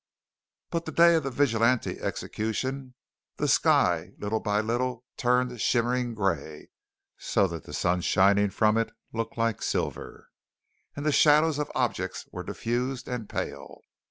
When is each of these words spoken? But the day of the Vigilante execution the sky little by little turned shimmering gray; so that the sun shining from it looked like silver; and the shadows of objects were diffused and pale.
But 0.71 0.85
the 0.85 0.91
day 0.91 1.13
of 1.13 1.21
the 1.21 1.29
Vigilante 1.29 1.99
execution 1.99 2.95
the 3.37 3.47
sky 3.47 4.13
little 4.17 4.39
by 4.39 4.59
little 4.59 5.05
turned 5.15 5.61
shimmering 5.61 6.15
gray; 6.15 6.69
so 7.19 7.45
that 7.47 7.65
the 7.65 7.71
sun 7.73 8.01
shining 8.01 8.49
from 8.49 8.79
it 8.79 8.91
looked 9.13 9.37
like 9.37 9.61
silver; 9.61 10.29
and 10.95 11.05
the 11.05 11.11
shadows 11.11 11.59
of 11.59 11.71
objects 11.75 12.25
were 12.31 12.41
diffused 12.41 13.07
and 13.07 13.29
pale. 13.29 13.81